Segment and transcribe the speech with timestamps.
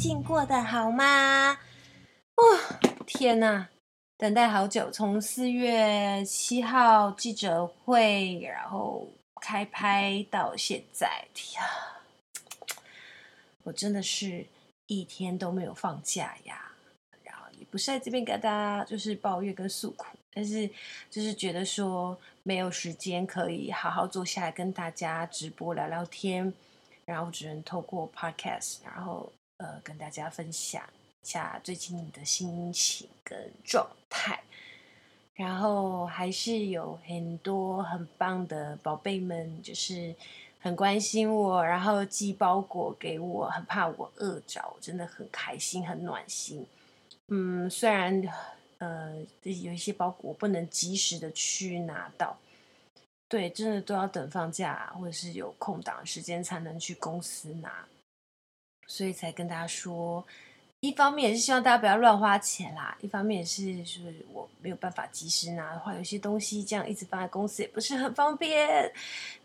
[0.00, 1.52] 近过得好吗？
[1.52, 3.68] 哇，天哪，
[4.16, 9.06] 等待好久，从四月七号记者会，然后
[9.42, 12.00] 开拍到现在，天啊，
[13.64, 14.46] 我真的是
[14.86, 16.72] 一天都没有放假呀。
[17.22, 20.66] 然后也不是在这边跟大家就是抱怨跟诉苦，但是
[21.10, 26.50] 就是觉得说没有时间可以好好坐下来跟大家直播聊聊天。
[27.06, 30.82] 然后只能透过 podcast，然后呃跟大家分享
[31.22, 34.42] 一下最近的心情跟状态。
[35.34, 40.14] 然后还是有很多很棒的宝贝们，就是
[40.60, 46.66] 很关心我，然后寄包裹给我，很怕我饿着，真的很开心，很暖心。
[47.28, 48.22] 嗯，虽然
[48.78, 52.36] 呃有一些包裹我不能及时的去拿到。
[53.26, 57.86] 对，真的都要等放假或者是有空档时间才能去公司拿，
[58.90, 60.26] 所以才跟大家说，
[60.80, 64.00] 一方面也是希望大家不要乱花钱啦，一方面也是是
[64.32, 68.92] 我没有办法及时拿的话，有些东西这样一直放在公司也不是很方便。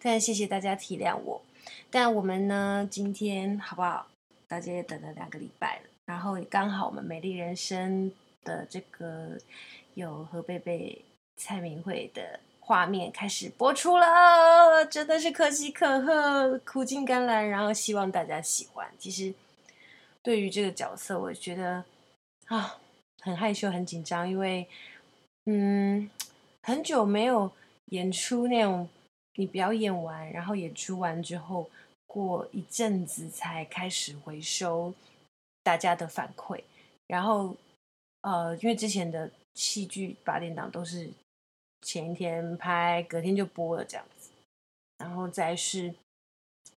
[0.02, 1.40] 但谢谢大家体谅我。
[1.92, 4.08] 但我们呢，今天好不好？
[4.48, 8.12] 大家也等了两个礼拜了，然后也刚好我们美丽人生
[8.44, 9.38] 的这个
[9.94, 11.06] 有何贝贝、
[11.38, 12.40] 蔡明慧的。
[12.66, 17.46] 画面开始播出了，真的是可喜可贺，苦尽甘来。
[17.46, 18.90] 然后希望大家喜欢。
[18.98, 19.32] 其实
[20.24, 21.86] 对于这个角色，我觉得
[22.48, 22.80] 啊，
[23.22, 24.68] 很害羞、很紧张，因为
[25.46, 26.10] 嗯，
[26.64, 27.52] 很久没有
[27.92, 28.90] 演出那种，
[29.36, 31.70] 你表演完，然后演出完之后，
[32.08, 34.92] 过一阵子才开始回收
[35.62, 36.64] 大家的反馈。
[37.06, 37.56] 然后
[38.22, 41.12] 呃，因为之前的戏剧八点档都是。
[41.86, 44.32] 前一天拍，隔天就播了这样子，
[44.98, 45.94] 然后再是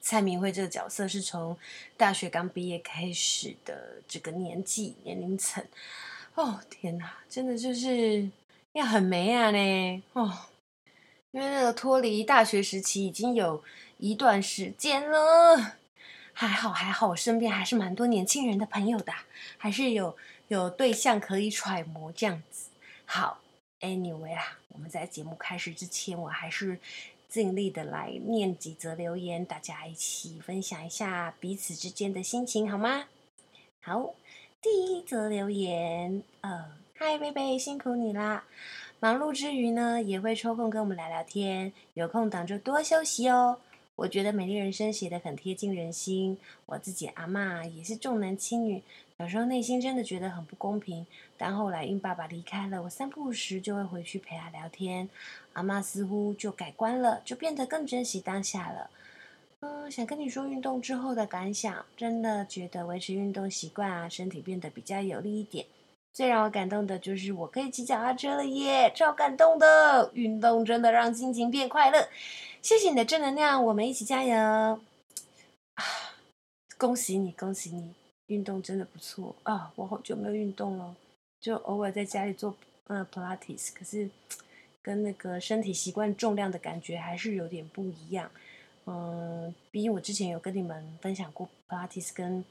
[0.00, 1.56] 蔡明慧这个角色是从
[1.96, 5.64] 大学刚毕业开始的这个年纪年龄层，
[6.34, 8.28] 哦天哪，真的就是
[8.72, 10.46] 要很美啊呢哦，
[11.30, 13.62] 因为那个脱离大学时期已经有
[13.98, 15.76] 一段时间了，
[16.32, 19.12] 还好还好，我身边还是蛮多年轻人的朋友的，
[19.56, 20.16] 还是有
[20.48, 22.70] 有对象可以揣摩这样子，
[23.04, 23.40] 好。
[23.80, 26.78] Anyway 啦，我们在节目开始之前，我还是
[27.30, 33.06] 尽力的来念几则留言，大家一起分享一下彼此之间的心情，好吗？
[33.80, 34.14] 好，
[34.60, 38.44] 第一则留言，呃，嗨，贝贝，辛苦你啦！
[39.00, 43.58] 忙碌之余呢，也会抽空跟我们聊聊天，有空档就多休息哦。
[43.94, 48.82] 我觉得《美丽人生》写得很贴近人心，我自己阿嬷也是重男轻女，
[49.18, 51.06] 有时候内心真的觉得很不公平。
[51.38, 55.08] 但后来因爸爸离开了，我三不五时就会回去陪他聊天，
[55.54, 58.90] 阿嬷似乎就改观了，就变得更珍惜当下了。
[59.60, 65.64] 嗯，想跟你说运动之后的感想，真的觉得维持运动习惯啊，身体变得比较有力一点。
[66.12, 70.10] 最让我感动的就是我可以骑脚踏车了耶，超感动的！
[70.14, 72.08] 运动真的让心情变快乐。
[72.62, 74.34] 谢谢你的正能量，我们一起加油！
[74.34, 75.84] 啊，
[76.78, 77.94] 恭喜你，恭喜你，
[78.26, 79.72] 运动真的不错啊！
[79.76, 80.96] 我好久没有运动了，
[81.40, 82.56] 就偶尔在家里做
[82.88, 84.08] 呃普拉提，可是
[84.82, 88.30] 跟那个身体习惯重量的感觉还是有点不一样。
[88.86, 92.44] 嗯，毕竟我之前有跟你们分享过普拉提跟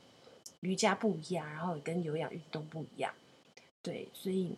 [0.62, 3.14] 瑜伽不一样，然后也跟有氧运动不一样，
[3.82, 4.56] 对，所以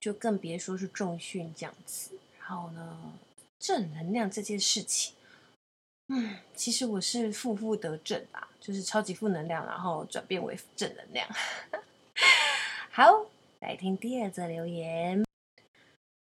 [0.00, 2.16] 就更别说是重训这样子。
[2.38, 3.18] 然后呢，
[3.58, 5.14] 正能量这件事情，
[6.54, 11.26] 其实我是负负得正啊，就是超级负能量，然后转变为正能量。
[12.92, 13.26] 好，
[13.60, 15.24] 来听第二则留言。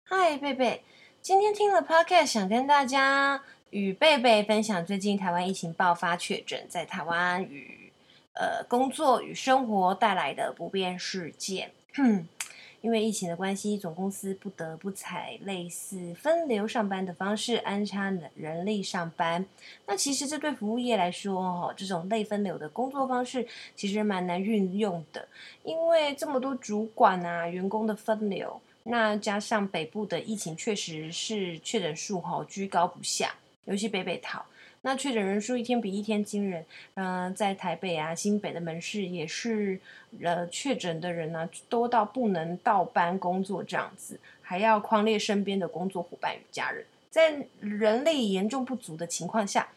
[0.04, 0.84] 嗨，贝贝，
[1.22, 7.92] 今天听了 Podcast，想跟大家与贝贝分享最近台湾疫情爆发确诊，在台湾与
[8.34, 11.72] 呃工作与生活带来的不便事件。
[12.82, 19.46] 因为疫情的关系，总公司不得不采类似分流上班的方式安插人力上班。
[19.86, 25.28] 那其实这对服务业来说，哈，这种类分流的工作方式其实蛮难运用的。
[25.64, 33.36] 因为这么多主管啊，员工的分流，那加上北部的疫情确实是确诊数哈居高不下，
[33.66, 34.44] 尤其北北桃。
[34.84, 39.80] 那确诊人数一天比一天惊人，嗯、在台北啊、新北的门市也是，
[40.24, 46.84] 呃，确诊的人呢、多到不能倒班工作这样子，还要匡列身边的工作伙伴与家人。
[47.12, 49.68] 在人力严重不足的情况下，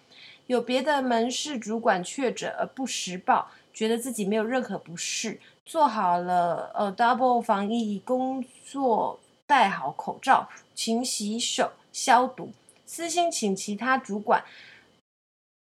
[0.46, 12.52] 有别的门市主管确诊而不实报，觉得自己没有任何不适，做好了呃 double 防疫工作，戴好口罩、勤洗手、消毒，
[12.86, 14.42] 私心请其他主管。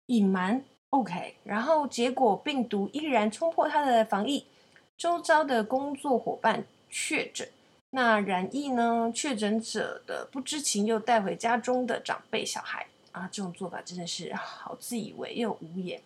[0.07, 4.47] 隐瞒 OK，然后结果病毒依然冲破他的防疫，
[4.97, 7.49] 周遭的工作伙伴确诊，
[7.91, 9.11] 那染疫呢？
[9.15, 16.01] 确诊者的不知情又带回家中的长辈小孩啊，这种做法真的是好自以为又无言。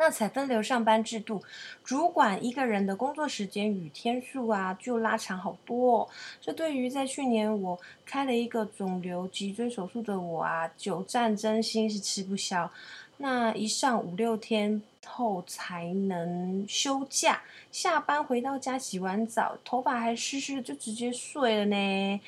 [0.00, 1.42] 那采分流上班制度，
[1.82, 6.08] 主管一个人的工作时间与天数啊，就拉长好多哦。
[6.40, 12.70] 这对于在去年我开了一个肿瘤脊椎手术的我啊，久站真心是吃不消。
[13.16, 17.42] 那一上五六天后才能休假，
[17.72, 22.20] 下班回到家洗完澡，头发还湿湿的，就直接睡了呢。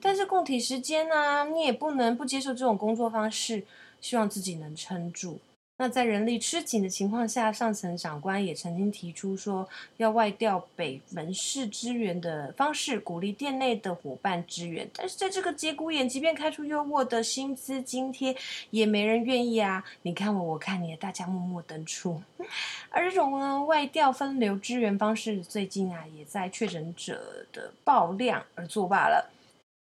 [0.00, 3.64] 但是供体时艰啊，你也不能不接受这种工作方式，
[4.00, 5.40] 希望自己能撑住。
[5.78, 9.68] 那在人力吃紧的情况下，上层长官也曾经提出说，
[9.98, 14.88] 要外调北门市支援的方式，鼓励店内的伙伴支援。
[14.94, 18.34] 但是在这个节骨眼，即便开出优渥的薪资津贴，
[18.70, 19.84] 也没人愿意啊！
[20.00, 22.22] 你看我，我看你，大家默默登出。
[22.88, 29.30] 而这种呢，外调分流支援方式，最近啊，也在确诊者的爆量而作罢了。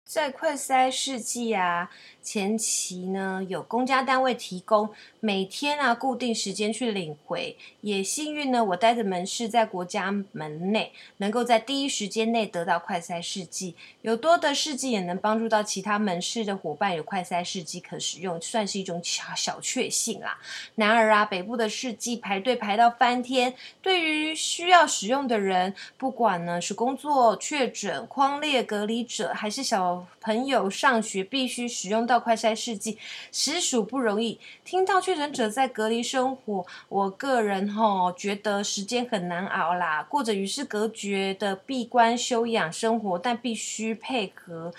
[0.06, 1.90] 在快筛试剂啊，
[2.22, 4.88] 前期呢，有公家单位提供，
[5.18, 20.38] 每天啊固定时间去领回，也幸运呢，我待的门市在国家门内，能够在第一时间内得到快筛试剂，有多的试剂也能帮助到其他门市的伙伴有快筛试剂可使用，算是一种小小确幸啦。
[20.76, 29.95] 然而啊，北部的试剂排队排到翻天，对于需要使用的人，不管呢是工作确诊、框列隔离者，还是小。
[30.20, 32.98] 朋友上学必须使用到快筛试剂，
[33.30, 34.40] 实属不容易。
[34.64, 44.72] 听到确诊者在隔离生活，我个人吼觉得时间很难熬啦，过着与世隔绝的闭关修养生活，但必须配合。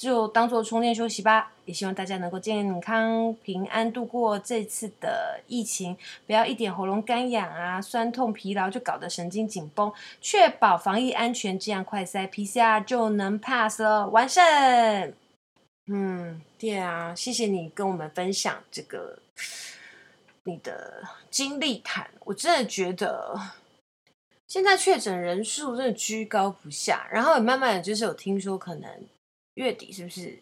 [0.00, 5.94] 就当做充电休息吧，也希望大家能够健康平安度过这次的疫情，
[6.26, 9.92] 不要一点喉咙干痒啊、酸痛、疲劳就搞得神经紧绷，
[10.22, 14.42] 确保防疫安全，这样快筛 PCR 就能 pass 了，完胜。
[15.88, 19.18] 嗯，对啊，谢谢你跟我们分享这个
[20.44, 23.38] 你的经历谈，我真的觉得
[24.48, 28.88] 现在确诊人数真的居高不下，然后也慢慢的就是有听说可能。
[29.54, 30.38] 月底是不是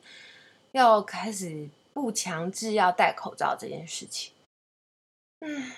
[0.72, 4.32] 要开始不强制要戴口罩这件事情？
[5.40, 5.72] 嗯，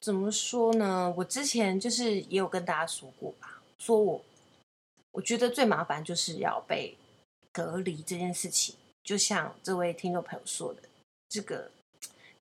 [0.00, 1.12] 怎么说呢？
[1.16, 4.24] 我之前就是也有跟大家说过吧，说我
[5.12, 6.96] 我觉得最麻烦就是要被
[7.52, 8.76] 隔离这件事情。
[9.02, 10.82] 就像这位听众朋友说的，
[11.28, 11.70] 这个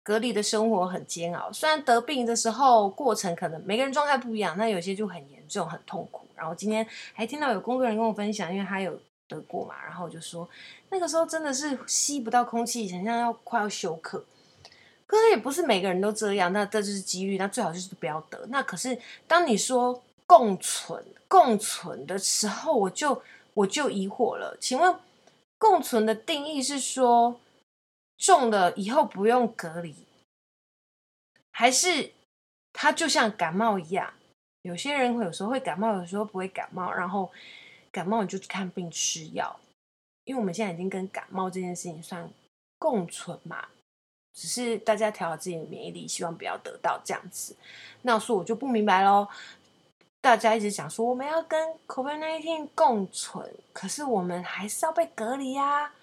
[0.03, 1.51] 隔离的生活很煎熬。
[1.51, 6.27] 虽然得病的时候过程可能每个人状态不一样，那有些就很严重、很痛苦。
[6.35, 8.97] 然后今天还听到有工作人员跟我分享，因为他有。
[9.29, 10.49] 得过嘛，然后我就说
[10.89, 14.25] 那个时候真的是吸不到空气，好像要快要休克。
[15.05, 18.45] 可是也不是每个人都这样，那这就是几率，那最好就是不要得。
[18.47, 23.21] 那可是当你说共存共存的时候，我就
[23.53, 24.57] 我就疑惑了。
[24.59, 24.95] 请问
[25.57, 27.39] 共存的定义是说
[28.17, 29.95] 中了以后不用隔离，
[31.51, 32.11] 还是
[32.73, 34.13] 它就像感冒一样？
[34.61, 37.31] 有些人会有时候会感冒，有时候不会感冒，然后。
[37.91, 39.59] 感冒你就去看病吃药，
[40.25, 42.29] 因为我们现在已经跟感冒这件事情算
[42.77, 43.67] 共存嘛，
[44.33, 47.55] 只是大家调好自己的免疫力，希望不要得到这样子。
[48.03, 49.27] 那说我就不明白喽，
[50.21, 55.93] 大家一直讲说我们要跟 COVID-19 共存，可是我们还是要被隔离呀，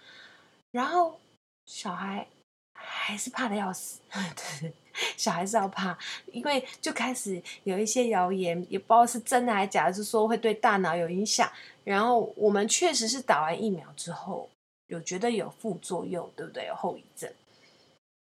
[0.73, 1.19] 然后
[1.67, 2.27] 小孩
[2.75, 4.01] 还是怕的要死，
[5.17, 5.97] 小孩子要怕，
[6.33, 11.51] 因为就开始有一些谣言，也不知道是真的还是假的，是说会对大脑有影响。
[11.85, 14.49] 然后我们确实是打完疫苗之后，
[14.89, 16.67] 有觉得有副作用，对不对？
[16.67, 17.33] 有后遗症。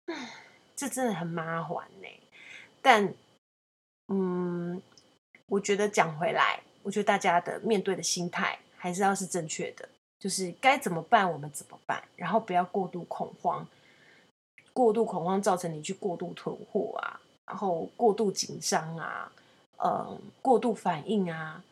[0.07, 0.15] 嗯，
[0.75, 2.07] 这真的很麻烦呢。
[2.81, 3.13] 但，
[4.07, 4.81] 嗯，
[5.48, 9.88] 我觉得讲回来，我觉得大家的面对的心态还是要是正确的，
[10.19, 13.67] 就是该怎么办我们怎么办，然后不要过度恐慌。
[14.77, 19.31] 过度恐慌造成你去过度囤货啊，然后过度紧张啊，
[19.84, 21.63] 嗯，过度反应啊，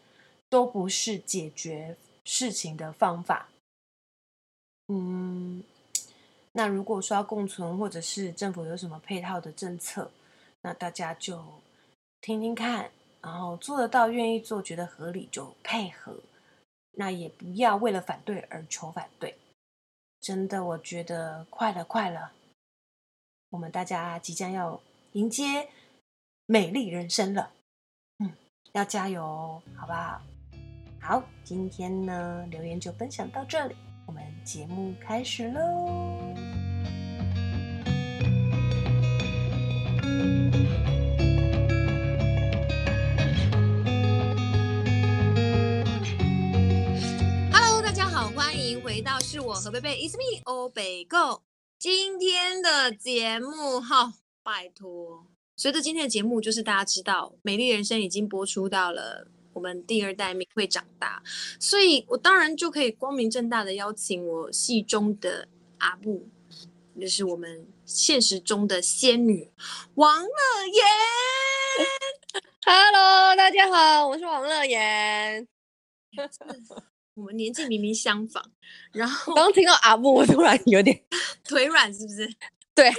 [0.50, 3.48] 都不是解决事情的方法。
[4.88, 5.64] 嗯，
[6.54, 10.10] 那如果说要共存，或者是政府有什么配套的政策，
[10.64, 11.40] 那大家就
[12.22, 12.90] 听听看，
[13.22, 16.16] 然后做得到、愿意做、觉得合理就配合。
[16.98, 19.36] 那也不要为了反对而求反对。
[20.22, 22.32] 真的，我觉得快了，快了。
[23.56, 24.78] 我们大家即将要
[25.14, 25.70] 迎接
[26.46, 27.54] 美丽人生了，
[28.20, 28.30] 嗯，
[28.74, 30.22] 要加油哦，好不好？
[31.00, 33.76] 好，今天呢，留言就分享到这里，
[34.08, 36.20] 我们节目开始喽。
[47.54, 51.42] Hello，大家好，欢迎回到是我和贝贝，It's me，欧北共。
[51.86, 54.12] 今天的节目哈，
[54.42, 61.22] 拜托，随着今天的节目，就是大家知道，《美丽人生》已经播出到了我们第二代明慧长大，
[61.60, 66.28] 所以我当然就可以光明正大的邀请我戏中的阿布，
[67.00, 69.52] 就是我们现实中的仙女
[69.94, 70.30] 王乐
[70.74, 70.84] 妍。
[72.66, 75.48] Hello，大家好，我是王乐妍。
[77.14, 78.44] 我们年纪明明相仿，
[78.92, 81.02] 然后刚听到阿布，我突然有点
[81.48, 82.28] 腿软，是不是？
[82.76, 82.90] 对，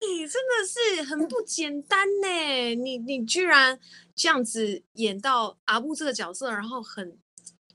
[0.00, 2.74] 你真的是很不简单呢。
[2.74, 3.78] 你你居然
[4.16, 7.16] 这样子演到阿布这个角色，然后很，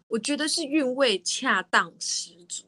[0.10, 2.66] 我觉得是韵味恰当十足。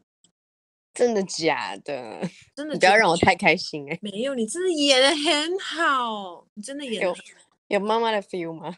[0.94, 2.22] 真的假的？
[2.56, 4.00] 真的，不要让我太开心哎。
[4.02, 7.04] 没有，你真的演的很好，你真的演。
[7.04, 7.14] 有
[7.68, 8.78] 有妈妈的 feel 吗？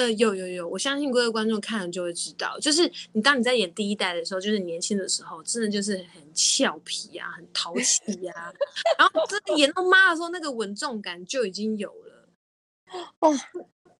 [0.00, 8.50] 呃，有有有，我相信各位观众看了就会知道，就是你当你在演第一代的时候，就是年轻的时候，真的就是很俏皮呀、啊，很淘气呀、啊，
[8.98, 12.28] 然后真的演到妈的时候，那个稳重感就已经有了。
[13.18, 13.30] 哦，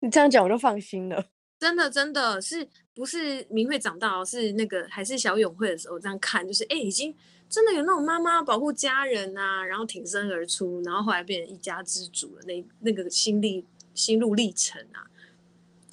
[0.00, 1.26] 你这样讲我就放心了。
[1.58, 7.14] 真的真的是不是明慧长大，是那个还是小永慧的时候这样看，就是哎，已经
[7.50, 15.04] 真的有那种妈妈保护家人啊，然后挺身而出，然后后来变成一家之主的那那个心历心路历程啊。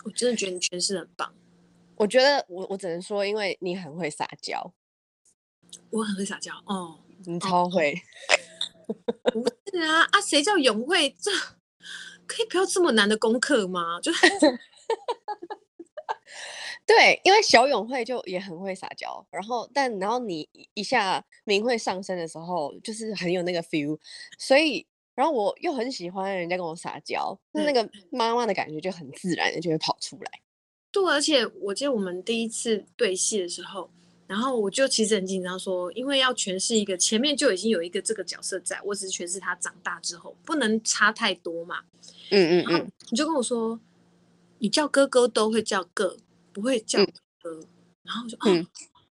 [0.07, 1.35] 我真的觉得你诠释很棒。
[1.97, 4.73] 我觉得我我只能说，因为你很会撒娇。
[5.89, 7.93] 我很会撒娇哦，你超会。
[8.87, 8.95] 哦、
[9.31, 10.21] 不是啊啊！
[10.21, 11.13] 谁叫永慧？
[11.19, 11.29] 这
[12.25, 13.99] 可以不要这么难的功课吗？
[13.99, 14.13] 就
[16.85, 23.99] 对，因为小永慧就也很会撒娇，然后但然后你一下明慧上身的时候，就是很有那个 feel，
[24.37, 24.87] 所以。
[25.17, 30.31] 然后我又很喜欢人家跟我撒娇，那那个妈妈的感觉就很自然的就会跑出来。
[30.91, 33.89] 对，而且我记得我们第一次对戏的时候，
[34.27, 41.79] 然后我就其实很紧张说，说因为要诠释一个前面就已经有一个这个角色在，我只是诠释他长大之后，不能差太多嘛。
[42.29, 42.91] 嗯嗯嗯。
[43.09, 43.79] 你就跟我说，
[44.59, 46.15] 你叫哥哥都会叫哥，
[46.53, 47.03] 不会叫
[47.41, 47.59] 哥。
[47.59, 47.67] 嗯、
[48.03, 48.67] 然后我就哦、嗯，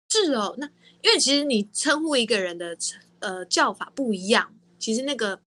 [0.08, 0.66] 是哦，那
[1.02, 2.78] 因为其实你称呼一个人的
[3.18, 5.40] 呃叫法不一样，其实那个。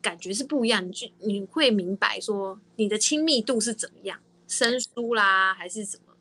[0.00, 6.14] 感觉是不一样，你就你会明白说你的亲密度是怎么样，生疏啦还是什么？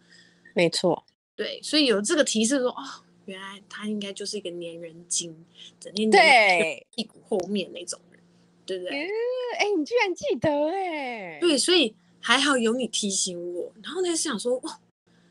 [0.53, 1.05] 没错，
[1.35, 2.83] 对，所以有这个提示说，哦，
[3.25, 5.45] 原来他应该就是一个粘人精，
[5.79, 8.21] 整天对屁股后面那种人，
[8.65, 8.91] 对不对？
[8.97, 11.39] 哎、欸，你居然记得哎？
[11.39, 14.79] 对，所以还好有你提醒我，然后那时想说，哇，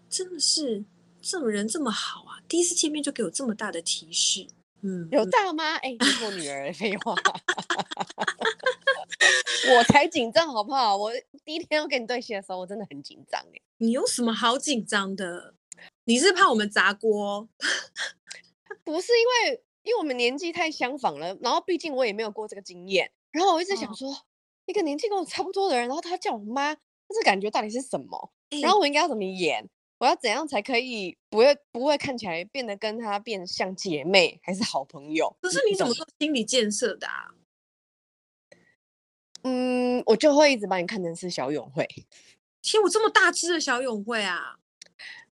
[0.09, 0.85] 真的是
[1.21, 4.47] 这种人这么好啊，第一次见面就给我这么大的提示。
[4.83, 5.77] 嗯，有大妈？
[5.77, 7.15] 哎、是我女儿，废话，
[9.77, 10.97] 我才紧张好不好？
[10.97, 11.13] 我
[11.45, 13.61] 第一天要跟你对戏的时候，我真的很紧张哎。
[13.79, 15.55] 你有什么好紧张的？
[16.05, 17.49] 你是怕我们砸锅？
[18.85, 24.17] 不是，因为因为我们年纪太相仿了，然后毕竟我也没有过这个经验，然后我一直想说，哦、
[24.67, 28.33] 一个年纪跟我差不多的人，然后他叫我妈，这感觉到底是什么？
[28.51, 29.69] 欸、然后我应该要怎么演？
[29.99, 35.37] 我要怎样才可以不会不会看起来变得跟她变像姐妹还是好朋友？
[35.41, 37.35] 可是你怎么做心理建设的啊？
[39.43, 41.87] 嗯，我就会一直把你看成是小永慧。
[42.61, 44.59] 其实我这么大只的小永慧啊，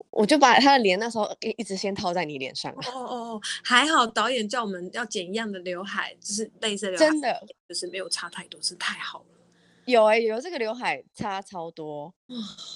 [0.10, 2.72] 我就把他的脸那时候一直先套在你脸上。
[2.74, 9.26] 哦哦哦，还好导演叫我们要剪一样的刘海，就是类似的刘海，真的就是没有差太多，是太好了。
[9.86, 12.36] 有哎、欸，有这个刘海差超多，哦，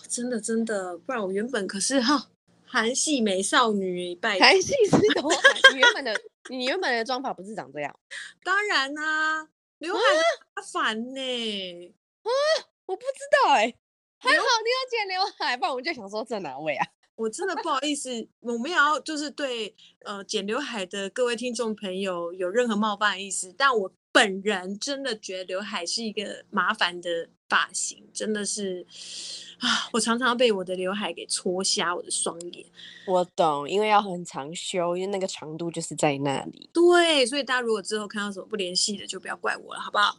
[0.09, 2.27] 真的真的，不然我原本可是哈
[2.65, 5.37] 韩系美少女拜，韩系是刘海，
[5.73, 7.97] 你原本的你原本的妆发不是长这样？
[8.43, 9.47] 当然啦、啊，
[9.77, 10.01] 刘海
[10.55, 12.29] 麻烦呢，啊，
[12.85, 13.77] 我不知道哎、欸，
[14.19, 16.85] 还好你要剪刘海，不然我就想说这哪位啊？
[17.15, 19.73] 我真的不好意思，我没有要就是对
[20.03, 23.91] 呃剪刘海的各位听众朋友有任何冒犯的意思，但我。
[24.17, 28.83] 本人真的觉得刘海是一个麻烦的发型，真的是
[29.59, 32.65] 啊，我常常被我的刘海给戳瞎我的双眼。
[33.05, 36.67] 我懂，因为要很长修，因为那个长度就是在那里。
[36.73, 40.17] 对，所以大家如果之后看到什么不联系的，就不要怪我了，好不好？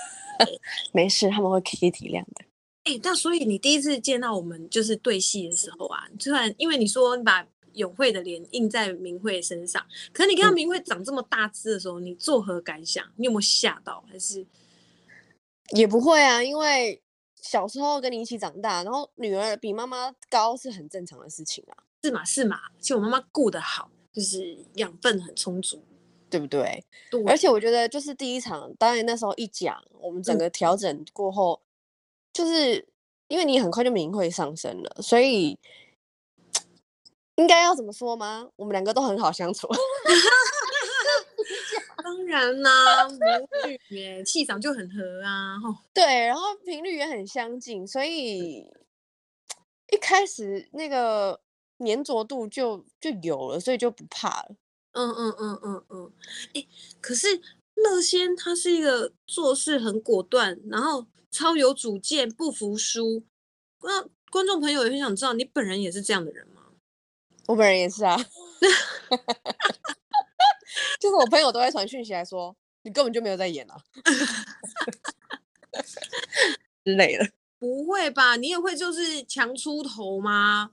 [0.94, 2.46] 没事，他们会可以体谅的。
[2.84, 7.46] 哎、欸，那所以你第一次见到我们就是对戏的时候啊，突然因为你说你把。
[7.78, 13.04] 永慧的脸印在明慧身上，可是你看到明慧长这么大只的时候，嗯，你作何感想？
[13.16, 14.04] 你有没有吓到？
[14.06, 14.46] 还是
[15.74, 17.00] 也不会啊，因为
[17.40, 21.84] 小时候跟你一起长大，然后女儿比妈妈高是很正常的事情啊。
[22.02, 25.82] 是嘛是嘛，其实我妈妈顾得好，就是养分很充足。
[26.30, 26.84] 对不对？
[27.10, 27.24] 对。
[27.24, 31.64] 而且我觉得就是第一场，当然那时候一讲，我们整个调整过后，嗯、
[32.34, 32.86] 就是
[33.28, 35.58] 因为你很快就明慧上升了，所以
[37.38, 38.48] 应该要怎么说吗？
[38.56, 39.68] 我们两个都很好相处。
[42.02, 43.16] 当然啦，母
[43.66, 45.56] 女耶，气场就很合啊。
[45.94, 48.66] 对，然后频率也很相近，所以
[49.92, 51.40] 一开始那个
[51.78, 54.56] 粘着度就就有了，所以就不怕了。
[54.92, 56.12] 嗯嗯嗯嗯嗯。
[56.54, 56.68] 哎、欸，
[57.00, 57.40] 可是
[57.74, 63.22] 乐仙他是一个做事很果断，然后超有主见，不服输。
[63.82, 66.57] 那观众朋友也很想知道，你本人也是这样的人吗？
[67.48, 68.16] 我本人也是啊。
[71.00, 73.76] 就是我朋友都在传讯息来说，你根本就没有在演啊
[76.84, 77.26] 之类的。
[77.58, 78.36] 不会吧？
[78.36, 80.72] 你也会就是强出头吗？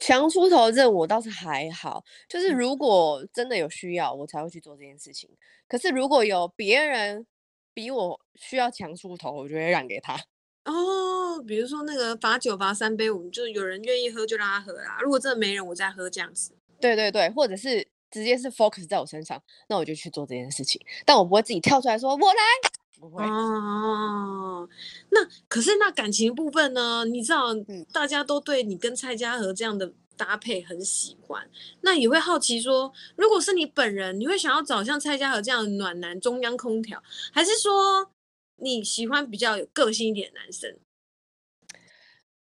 [0.00, 5.30] 强出头这我倒是还好，就是如果真的有需要，我才会去做这件事情。
[5.68, 7.24] 可是如果有别人
[7.72, 10.18] 比我需要强出头，我就会让给他。
[10.64, 14.98] 哦，比如说那个罚酒罚三杯，我们就有人愿意喝就让他喝啦。
[15.02, 16.52] 如果真的没人，我再喝这样子。
[16.80, 17.86] 对对对，或者是。
[18.10, 23.24] 直接是 focus 在我身上，那我就去做这件事情，但我不会自己跳出来说“我来”，不会。
[23.24, 24.68] 哦，
[25.10, 25.18] 那
[25.48, 27.04] 可是那感情部分呢？
[27.06, 27.48] 你知道，
[27.92, 37.02] 大家都对你跟蔡嘉禾这样的搭配很喜欢，那也会好奇说，如果是你本人，你会想要找像蔡嘉禾这样的暖男中央空调，
[37.32, 38.12] 还是说
[38.56, 40.78] 你喜欢比较有个性一点的男生？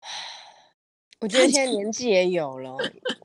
[1.21, 2.77] 我觉得现在年纪也有了，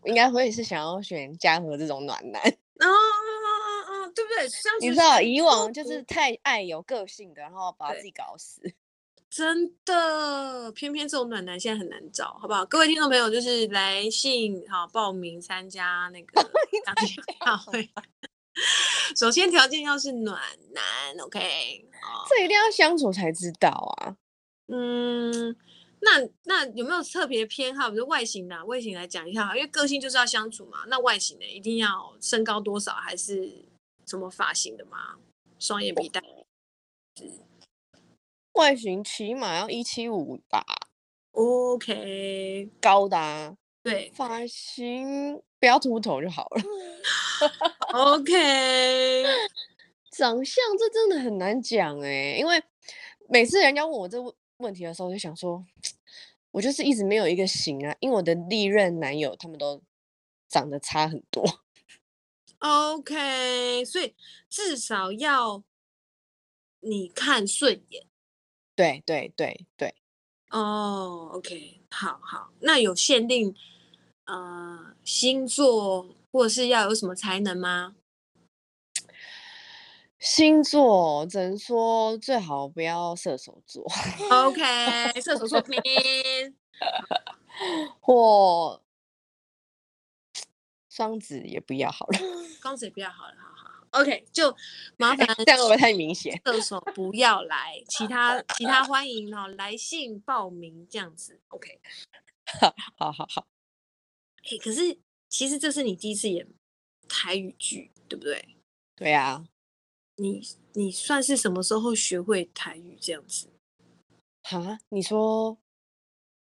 [0.05, 2.41] 应该会是想要选嘉禾这种暖男。
[2.41, 4.47] 哦哦哦哦，对不对？
[4.79, 8.61] 你知道以往就是太爱有个性的，然后把自己搞死。
[9.29, 12.65] 真的，偏偏这种暖男现在很难找，好不好？
[12.65, 16.41] 各位听众朋友，就是来信好报名参加那个
[17.45, 17.87] 大会。
[19.15, 20.41] 首先条件要是暖
[20.71, 20.83] 男
[21.19, 21.39] ，OK？
[22.29, 24.15] 这一定要相处才知道啊。
[24.67, 25.55] 嗯。
[26.01, 26.11] 那
[26.45, 27.89] 那有没有特别偏好？
[27.89, 30.85] 比如外形的，外形来讲一下，因为个性就是要相处嘛。
[30.87, 33.65] 那外形呢，一定要身高多少，还是
[34.05, 35.17] 什么发型的吗？
[35.59, 36.23] 双眼皮带？
[38.53, 40.63] 外形起码要一七五吧。
[41.31, 43.57] OK，高的啊。
[43.83, 46.61] 对，发型不要秃头就好了。
[47.93, 49.23] OK，
[50.11, 52.61] 长相这真的很难讲哎，因为
[53.29, 54.33] 每次人家问我这问。
[54.59, 55.65] 问题的时候，我就想说，
[56.51, 59.81] 我就是一直没有一个型啊，因为我的历任男友他们都
[60.49, 61.41] 长得差很多。
[62.57, 64.13] OK，所以
[64.49, 65.63] 至少要
[66.81, 68.05] 你看顺眼。
[68.75, 69.95] 对对对对。
[70.49, 73.55] 哦、oh，OK，好好，那有限定
[74.25, 77.95] 呃星座或者是要有什么才能吗？
[80.19, 83.85] 星座只能说最好不要射手座。
[84.29, 84.61] OK，
[85.21, 85.79] 射手座拼
[88.01, 88.81] 或
[90.89, 92.19] 双子也不要好了。
[92.61, 93.33] 双子也不要好了。
[93.91, 94.55] OK，就
[94.97, 96.39] 麻烦这样会不会太明显？
[96.45, 101.39] 射手不要来， 其他其他欢迎哦，来信报名这样子。
[101.49, 101.79] OK，
[102.97, 103.47] 好 好好。
[104.43, 104.97] 哎、欸，可是
[105.27, 106.47] 其实这是你第一次演
[107.07, 108.55] 台语剧，对不对？
[108.95, 109.45] 对啊。
[110.17, 113.47] 你你算是什么时候学会台语这样子？
[114.43, 115.57] 哈，你说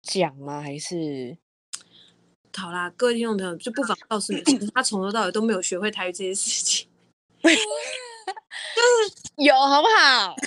[0.02, 0.62] 讲吗？
[0.62, 1.38] 还是
[2.58, 6.90] 好啦，各位听众朋友就不妨告诉你，其实他从头到尾都没有学会台语这件事情，
[8.76, 10.36] 就是有好不好？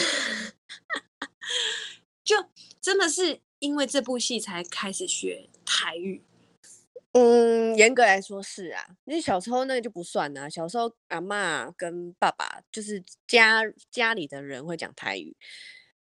[2.24, 2.36] 就
[2.80, 6.22] 真的是因为这部戏才开始学台语。
[7.12, 10.48] 嗯，严格来说是啊，因为小时候那个就不算啊。
[10.48, 15.36] 小时候阿妈跟爸爸就是家家里的人会讲台语，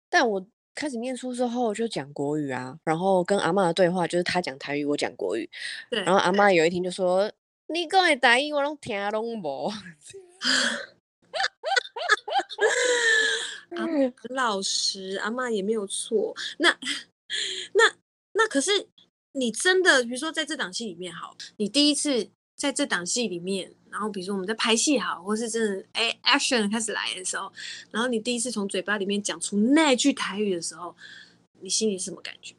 [0.10, 2.79] 但我开始念书之后就讲国语啊。
[2.84, 5.47] 然后跟阿妈的对话就是他讲台语，我讲国语。
[5.91, 6.01] 对。
[6.01, 7.32] 然后阿妈有一天就说
[7.69, 9.71] ：“你讲的台语我拢听拢无。”
[13.77, 16.36] 阿嬷老实，阿妈也没有错。
[16.60, 16.77] 那
[17.73, 17.95] 那
[18.34, 18.88] 那可是。
[19.36, 27.51] 你真的，比如说在这档戏里面，好，你第一次在这档戏里面，然后比如说我们在拍戏，好，或是真的哎，action 开始来的时候，
[27.89, 30.95] 然后你第一次从嘴巴里面讲出那句台语的时候，
[31.62, 32.53] 你心里是什么感觉？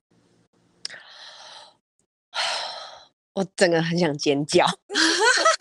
[3.34, 4.66] 我整个很想尖叫，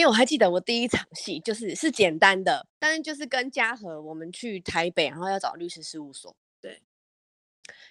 [0.00, 6.80] 因为我还记得我第一场戏就是是简单的，但是就是跟嘉禾我们去台北，然后要找律师事务所，对，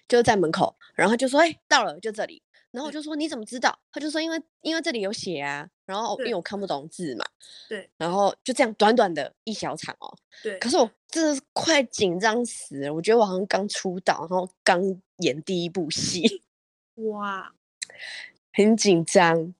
[0.07, 2.41] 就在门口，然后就说哎，到了，就这里。
[2.71, 3.79] 然后我就说，你怎么知道？
[3.91, 5.69] 他就说，因为因为这里有写啊。
[5.85, 7.25] 然后因为我看不懂字嘛，
[7.67, 14.81] 对，然后就这样短短的一小场哦，对，可是我真的是快紧张死了，我觉得我好像刚出道，然后刚
[15.17, 16.43] 演第一部戏，
[16.95, 17.53] 哇，
[18.53, 19.53] 很紧张。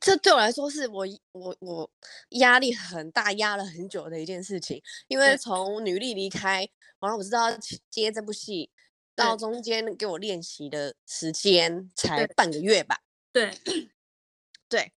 [0.00, 1.90] 这对我来说是我我我
[2.30, 4.82] 压力很大，压了很久的一件事情。
[5.08, 7.50] 因为从女力离开，然后我知道
[7.90, 8.70] 接这部戏，
[9.14, 13.00] 到中间给我练习的时间才半个月吧。
[13.32, 13.50] 对
[14.68, 14.92] 对，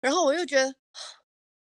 [0.00, 0.74] 然后我又觉得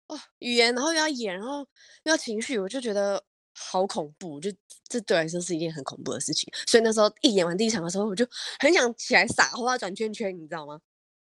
[0.08, 1.60] 哦，语言，然后又要演，然后
[2.04, 3.24] 又要情绪，我就觉得
[3.56, 4.40] 好恐怖。
[4.40, 4.52] 就
[4.88, 6.48] 这对我来说是一件很恐怖的事情。
[6.68, 8.28] 所以那时候一演完第一场的时候，我就
[8.60, 10.80] 很想起来撒花转圈圈，你知道吗？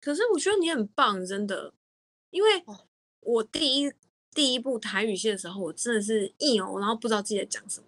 [0.02, 1.74] 可是我觉得你很棒，真的，
[2.30, 2.64] 因为
[3.20, 3.92] 我第一
[4.34, 7.88] 第一部台语戏的时候，我真的是硬哦，然后不知道自己在讲什么。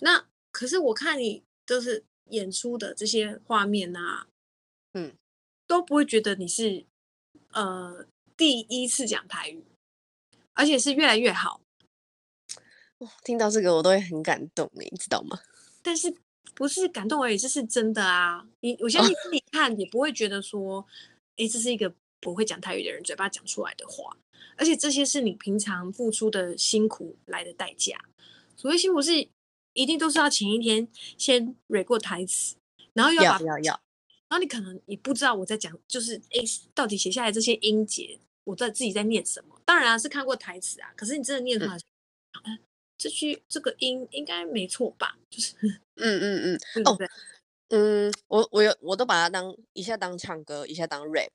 [0.00, 4.26] 那可是我看你就是演出的这些画面啊，
[4.92, 5.14] 嗯，
[5.66, 6.84] 都不会觉得你是
[7.52, 8.04] 呃
[8.36, 9.64] 第一次讲台语，
[10.52, 11.62] 而且是越来越好。
[12.98, 15.40] 哇，听到这个我都会很感动，你知道吗？
[15.82, 16.14] 但是
[16.54, 18.46] 不是感动而已，这是真的啊！
[18.60, 20.86] 你我相信自己看也不会觉得说。
[21.36, 24.16] 哎，这是一个不会讲泰语的人嘴巴讲出来的话，
[24.56, 27.98] 而且这些是你平常付出的辛苦来的代价。
[28.56, 29.28] 所谓辛苦是
[29.72, 32.56] 一定都是要前一天先 read 过台词，
[32.92, 33.72] 然后要把要要要，
[34.28, 36.40] 然后你可能也不知道我在讲，就是哎，
[36.74, 39.60] 到底写下来这些音节，我在自己在念什么？
[39.64, 41.76] 当然啊，是看过台词啊，可是你真的念出来，
[42.44, 42.58] 嗯，
[42.98, 45.18] 这句这个音应该没错吧？
[45.30, 45.56] 就是，
[45.96, 46.84] 嗯嗯嗯。
[46.84, 46.96] 哦
[47.74, 51.30] 嗯，我我有我都把它当一下当唱歌，一下当 rap，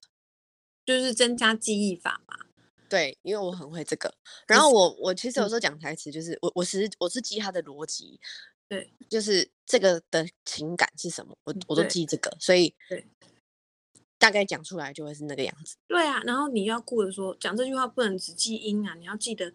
[0.85, 2.45] 就是增加记忆法嘛。
[2.87, 4.13] 对，因为我很会这个。
[4.45, 8.19] 然后我我其实有时候讲台词，就是、嗯、我我是我是记他的逻辑，
[8.69, 13.07] 对，就是这个的情感是什么，我我都记这个，所以对，
[14.19, 15.75] 大概讲出来就会是那个样子。
[15.87, 19.51] 对啊，然后你要顾着说讲这句话不能只记音啊，你要记得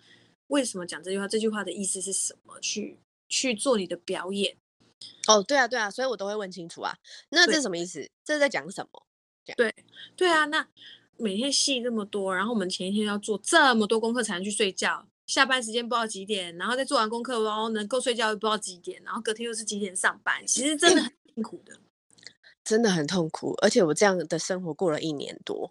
[0.48, 4.56] 为什么讲这句话，这句话的意思是什么，去去做你的表演。
[5.28, 6.96] 哦，对啊，对啊，所以我都会问清楚啊。
[7.30, 8.10] 那这是什么意思？
[8.24, 9.02] 这是在讲什么？
[9.56, 9.74] 对，
[10.16, 10.44] 对啊。
[10.46, 10.66] 那
[11.16, 21.78] 每天戏这么多，然后我们前一天要做这么多功课才能去睡觉，下班时间不知道几点，然后再做完功课，然后能够睡觉又不知道几点，然后隔天又是几点上班，其实真的很 辛苦的，
[22.64, 23.54] 真的很痛苦。
[23.62, 25.68] 而且我这样的生活过了一年多，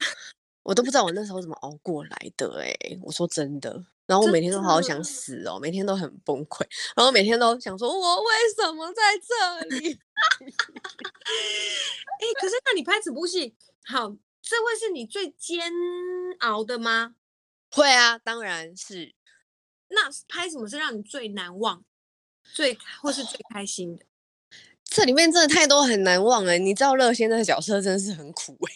[0.64, 2.62] 我都不知道我那时候怎么熬过来的。
[2.62, 3.86] 哎，我说真的。
[4.06, 10.00] 然后我每天都好想死哦，每天都很崩溃，然后每天都想说，我为什么在这里？
[12.20, 14.10] 哎，可是那你拍这部戏，好，
[14.42, 15.72] 这会是你最煎
[16.40, 17.16] 熬的吗？
[17.72, 19.16] 会啊，当然是。
[19.94, 21.84] 那拍什么是让你最难忘、
[22.54, 24.06] 最或是最开心的？
[24.84, 26.58] 这里面真的太多很难忘了。
[26.58, 28.74] 你知道乐仙那个角色真的是很苦哎。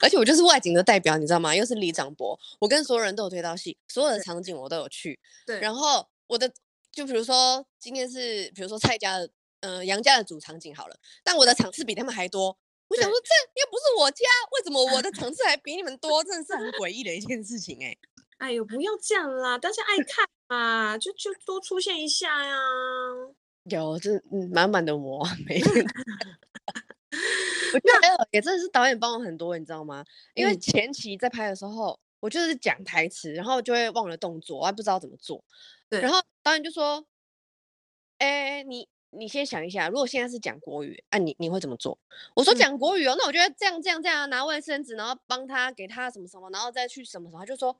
[0.00, 1.54] 而且我就是外景的代表，你知道吗？
[1.54, 5.18] 又是李长博，我跟所有人都有推到戏，所有的场景我都有去。
[5.44, 5.58] 对。
[5.60, 6.52] 然后我的，
[6.92, 12.56] 就比如说今天是，比如说蔡家的，呃，杨家的主场景好了，但我的场次比他们还多。
[12.88, 16.22] 我想说，这又不是我家，为什么我的 场次还比你们多？
[16.24, 17.98] 真的是很诡异的一件事情哎、欸。
[18.38, 22.56] 哎呦，不要这样啦，大家爱看嘛，就就多出现一下呀。
[23.64, 25.60] 有，这嗯，满满的我没。
[27.72, 30.04] 我觉得也真的是导演帮我很多，你知道吗？
[30.34, 35.44] 因为前期在拍的时候，嗯、我就是讲台词，然后就会忘了动作，我还不知道怎么做。
[35.88, 36.00] 对。
[36.00, 37.04] 然后导演就说
[38.18, 41.98] ：“哎、欸，你你先想一下，如果现在是讲国语，啊，你你会怎么做？”
[42.34, 47.76] 我说：“讲国语哦，嗯、那我觉得这样这样这样，拿卫生纸，然后帮他给他什么什么，然后再去什么什么。”他就说：“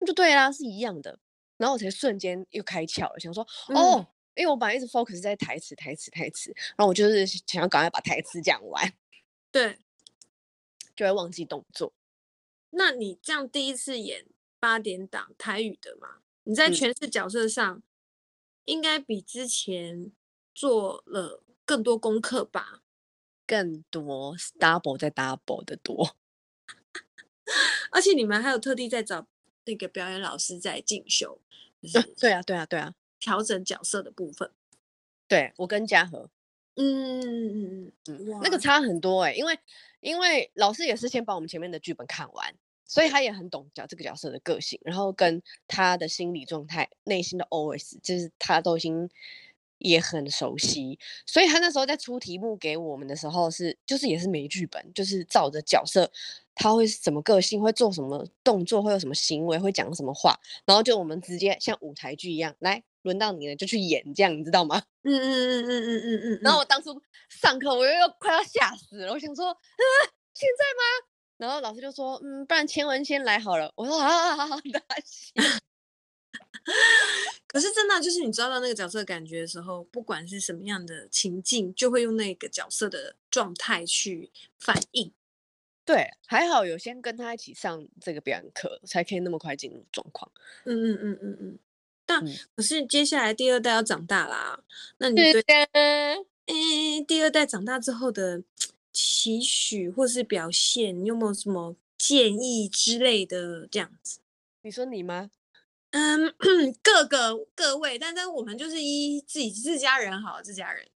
[0.00, 1.18] 那就对啦，是一样的。”
[1.58, 8.92] 然后我才瞬间又开窍了，想说：“嗯、哦，因为我本来一直 focus 在台词台词台词，然后我就是想要赶快把台词讲完。”
[9.52, 9.78] 对，
[10.94, 11.92] 就会忘记动作。
[12.70, 14.26] 那你这样第一次演
[14.58, 16.18] 八点档台语的嘛？
[16.44, 17.82] 你在诠释角色上，嗯、
[18.66, 20.12] 应该比之前
[20.54, 22.82] 做了更多功课吧？
[23.46, 26.16] 更多，double 再 double 的多。
[27.90, 29.26] 而且你们还有特地在找
[29.64, 31.40] 那个表演老师在进修，
[31.82, 34.50] 就是、对啊，对啊，对啊，调整角色的部分。
[35.28, 36.28] 对，我跟嘉禾。
[36.76, 39.58] 嗯嗯嗯，那个差很多哎、欸，因为
[40.00, 42.54] 因为老师也是先把我们前面的剧本看完，
[42.86, 49.10] 所以他也很懂角这个角色的个性，然后跟他的心理状态、内心的 OS，就是他都已经
[49.78, 56.10] 也很熟悉，所以他那时候在出题目给我们的时候是，就是也是没剧本，就是照着角色
[56.54, 62.84] 他会什么个性，会做什么动作，会有什么行为，会讲什么话，然后就我们直接像舞台剧一样来。
[63.02, 64.82] 轮到你了，就去演，这样你知道吗？
[65.02, 66.40] 嗯嗯嗯嗯嗯嗯嗯。
[66.42, 69.12] 然后我当初上课，我又快要吓死了。
[69.12, 69.56] 我想说，啊，
[70.34, 71.06] 现在吗？
[71.38, 73.72] 然后老师就说，嗯，不然千文先来好了。
[73.76, 74.82] 我说啊，好好的。
[77.46, 85.12] 可是真的，就是你抓到那个角色感觉的时候，不管是什么样的情境，就会用那个角色的状态去反应。
[85.84, 90.30] 对，还好有先跟他一起上这个表演课，才可以那么快进入状况。
[90.64, 91.58] 嗯嗯嗯嗯嗯。
[92.10, 92.24] 但
[92.56, 94.62] 可是接下来第二代要长大啦，
[94.98, 96.16] 那你对，哎，
[97.06, 98.42] 第二代长大之后的
[98.92, 103.68] 期许或是表现，你有没有什么建议之类的？
[103.70, 104.18] 这样子，
[104.62, 105.30] 你说你吗？
[105.92, 106.34] 嗯，
[106.82, 110.88] 各个各位，但但我们就是依自己自家人好，自家人。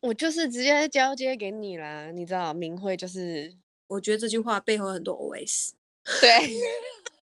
[0.00, 3.54] 我就是直接交接给你啦，你知道，明慧就是，
[3.86, 5.72] 我觉得这句话背后很多 OS。
[6.22, 6.58] 对，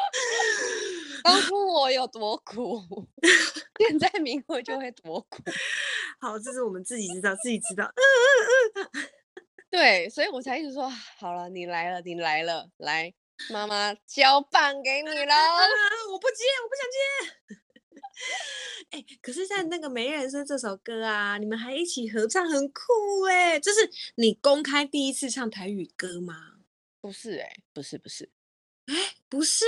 [1.22, 2.80] 当初我有多苦，
[3.78, 5.42] 现在明慧就会多苦。
[6.20, 7.92] 好，这是我们自己知道，自己知道。
[9.70, 13.12] 对，所以我才一直说，好了，你来了，你来了，来。
[13.48, 15.34] 妈妈交棒给你了，
[16.12, 17.60] 我不接，我不想接。
[18.90, 23.58] 哎、欸，可是，在那个《没人生》这首歌啊，你们还一起合唱，很酷哎！
[23.58, 26.56] 这是你公开第一次唱台语歌吗？
[27.00, 28.28] 不是哎、欸，不是不是，
[29.30, 29.64] 不是。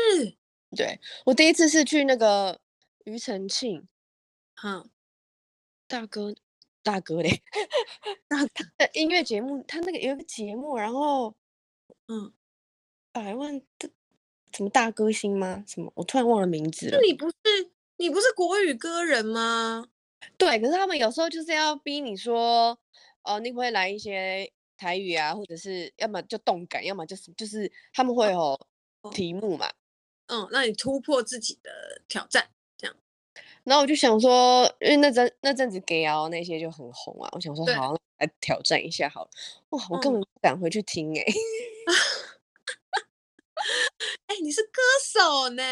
[0.76, 2.60] 对，我第一次是去那个
[3.06, 3.88] 庾澄庆，
[4.54, 4.84] 哈，
[5.88, 6.34] 大哥，
[6.82, 7.42] 大哥嘞，
[8.28, 11.34] 大他的音乐节目，他那个有一个节目，然后，
[12.08, 12.34] 嗯。
[13.14, 13.90] 百万的
[14.56, 15.62] 什么大歌星吗？
[15.68, 15.92] 什么？
[15.94, 16.98] 我突然忘了名字了。
[17.02, 17.36] 你不是
[17.98, 19.86] 你不是国语歌人吗？
[20.38, 22.78] 对，可是他们有时候就是要逼你说，
[23.24, 28.58] 哦，你会来一些台语啊，或者是要么就动感，要么就是就是他们会有
[29.10, 29.72] 题目嘛。
[30.26, 32.96] 嗯，那你突破自己的挑战，这样。
[33.64, 39.30] 然后我就想说，因为那阵那阵子 gay 啊那些就很红啊，我想说好来挑战一下好了。
[39.70, 41.24] 哇，我根本不敢回去听 哎、
[44.26, 45.62] 哎、欸，你是歌手呢？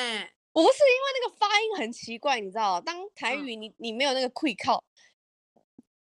[0.53, 2.81] 我不是因为那个发音很奇怪，你知道？
[2.81, 4.85] 当台语你你没有那个 que 靠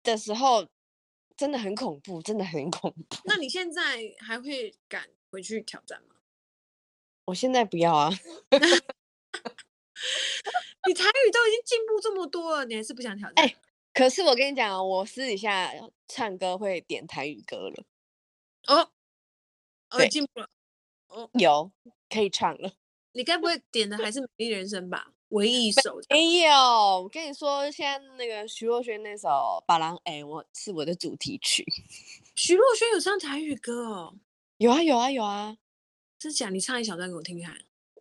[0.03, 0.66] 的时候，
[1.37, 3.16] 真的很恐怖，真的很恐怖。
[3.25, 3.83] 那你现在
[4.18, 6.16] 还会敢回去挑战吗？
[7.26, 8.11] 我现在不要啊！
[10.87, 13.44] 你台语都已经进步这么多了，你还是不想挑战？
[13.44, 13.56] 哎、欸，
[13.94, 15.72] 可是我跟你讲，我私底下
[16.08, 17.85] 唱歌会点台语歌了。
[18.66, 18.90] 哦，
[19.90, 20.48] 哦，进步了。
[21.35, 21.70] 有
[22.08, 22.72] 可以唱了，
[23.12, 25.12] 你该不会点的还是《美丽人生》吧？
[25.28, 26.52] 唯一一首没有。
[26.52, 29.28] 我跟你说，现在那个徐若瑄那首
[29.66, 31.64] 《把郎》，哎我》是我的主题曲。
[32.35, 34.14] 徐若瑄有唱台语歌哦？
[34.58, 35.56] 有啊有啊有啊！
[36.22, 36.50] 真假？
[36.50, 37.56] 你唱一小段给我听听看。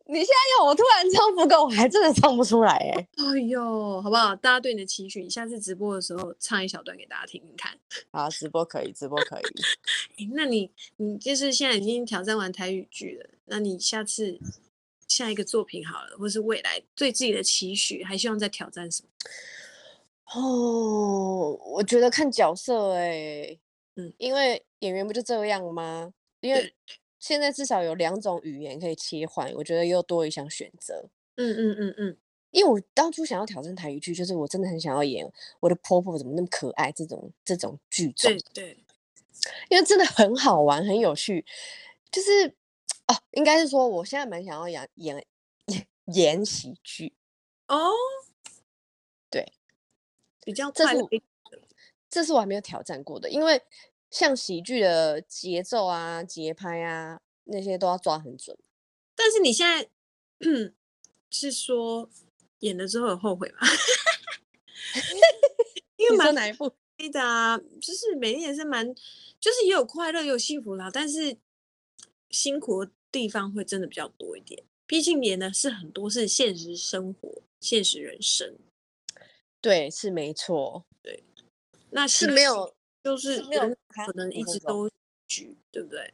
[0.05, 3.07] 你现在要我突然唱不够，我还真的唱不出来哎。
[3.17, 4.35] 哎呦，好不好？
[4.35, 7.75] 大家对你的期许，你下次直播的时候唱一小段给大家听听看。
[8.11, 9.43] 好，直播可以，直播可以。
[10.23, 14.37] 欸、那你你就是现在已经挑战完台语剧了，那你下次
[15.07, 19.09] 下一个作品好了，或是未来对自己的期许，还希望再挑战什么？
[20.35, 23.59] 哦，我觉得看角色哎、欸，
[23.95, 26.13] 嗯，因为演员不就这样吗？
[26.41, 26.73] 因为。
[27.21, 31.07] 现在至少有两种语言可以切换，我觉得又多一项选择。
[31.35, 32.17] 嗯嗯嗯嗯，
[32.49, 38.31] 因为我当初想要挑战台语剧，就是我真的很想要演我的婆婆怎么那么可爱这种这种剧种。
[38.31, 38.83] 对对，
[39.69, 41.45] 因为真的很好玩，很有趣。
[42.11, 42.47] 就是
[43.07, 45.25] 哦，应该是说我现在蛮想要演演
[45.67, 47.13] 演演喜剧
[47.67, 47.91] 哦。
[49.29, 49.53] 对，
[50.43, 51.01] 比较快乐。
[51.01, 51.21] 这是，
[52.09, 53.61] 这是我还没有挑战过的，因为。
[54.11, 58.55] 像喜剧的节奏啊、节拍啊，那些都要抓很准。
[59.15, 59.89] 但是你现在
[61.31, 62.09] 是说
[62.59, 63.59] 演了之后有后悔吗？
[65.95, 68.93] 因为蛮哪一部的啊，就是每天也是蛮，
[69.39, 71.37] 就是也有快乐也有幸福啦，但是
[72.29, 74.61] 辛苦的地方会真的比较多一点。
[74.85, 78.57] 毕竟演的是很多是现实生活、现实人生。
[79.61, 80.83] 对，是没错。
[81.01, 81.23] 对，
[81.91, 82.75] 那是没有。
[83.03, 84.89] 就是没有可能一直都
[85.71, 86.13] 对不对？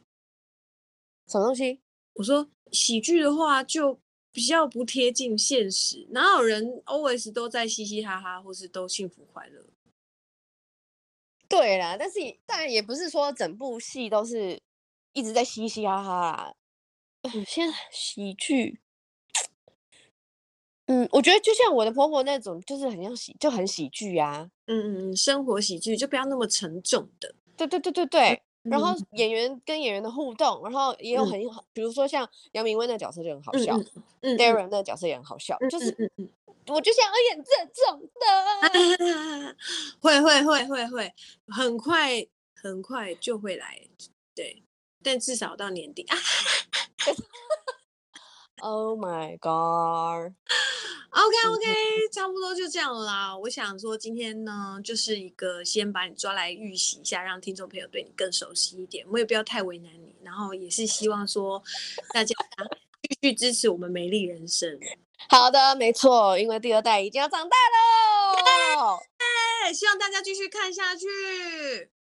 [1.26, 1.80] 什么东西？
[2.14, 4.00] 我说喜剧的话，就
[4.32, 6.06] 比较不贴近现实。
[6.10, 9.66] 哪有人 always 都在嘻嘻哈哈，或是都幸福快乐？
[11.48, 14.60] 对啦，但是当然也不是说整部戏都是
[15.12, 16.54] 一直在嘻嘻哈哈啦。
[17.22, 18.80] 嗯，现在喜剧。
[20.88, 24.50] 嗯，我觉得就像我的婆婆那种，就是很像喜，就很喜剧啊。
[24.66, 27.34] 嗯嗯嗯，生活喜剧就不要那么沉重的。
[27.56, 28.42] 对对对对对。
[28.64, 33.78] 嗯、然后演员跟演员的互动，然后也有很好，嗯、比如说像杨明威那个角色就很好笑，
[34.20, 36.28] 嗯 Darren 那个角色也很好笑，嗯、就是嗯嗯，
[36.66, 39.56] 我就想要演这种的。
[40.00, 41.14] 会会会会会，
[41.46, 42.26] 很快
[42.60, 43.80] 很快就会来，
[44.34, 44.64] 对，
[45.02, 46.16] 但至少到年底啊。
[48.60, 50.34] Oh my god！OK
[51.48, 53.36] OK，, okay 差不多就这样了啦。
[53.36, 59.06] 我想说今天呢，就是一个先把你抓来预习一下，让听众朋友对你更熟悉一点。
[59.10, 61.62] 我也不要太为难你，然后也是希望说
[62.12, 62.34] 大家
[63.02, 64.78] 继续支持我们美丽人生。
[65.28, 68.98] 好的，没错，因为第二代已经要长大喽。
[69.64, 71.06] 对，希望大家继续看下去。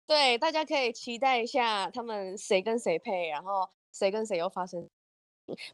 [0.07, 4.88] 对，大家可以期待一下他们谁跟谁配，然后谁跟谁又发生。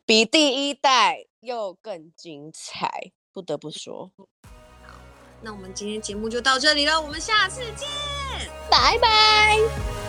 [0.05, 4.11] 比第一代又更精彩，不得不说。
[4.85, 4.95] 好，
[5.43, 7.89] 那我们今天节目就到这里了，我们下次见，
[8.71, 10.00] 拜拜。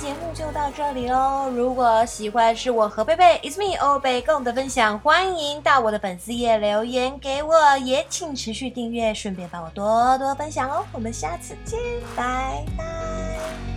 [0.00, 1.50] 节目就到这里喽！
[1.50, 10.82] 如果喜欢是我和贝贝，is me 欧贝共的分享，欢迎到我的粉丝页留言给我，也请持续订阅，顺便帮我多多分享哦！
[10.92, 11.78] 我们下次见，
[12.16, 13.69] 拜拜。